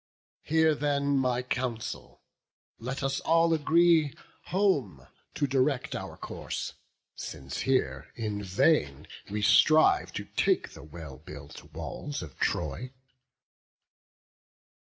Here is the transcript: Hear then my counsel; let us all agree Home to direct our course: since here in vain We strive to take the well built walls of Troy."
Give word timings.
Hear 0.41 0.73
then 0.73 1.15
my 1.19 1.43
counsel; 1.43 2.23
let 2.79 3.03
us 3.03 3.19
all 3.19 3.53
agree 3.53 4.15
Home 4.45 5.05
to 5.35 5.45
direct 5.45 5.95
our 5.95 6.17
course: 6.17 6.73
since 7.15 7.59
here 7.59 8.11
in 8.15 8.41
vain 8.41 9.05
We 9.29 9.43
strive 9.43 10.11
to 10.13 10.25
take 10.25 10.69
the 10.69 10.81
well 10.81 11.19
built 11.19 11.71
walls 11.75 12.23
of 12.23 12.35
Troy." 12.39 12.93